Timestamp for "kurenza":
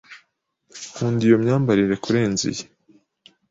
2.03-2.43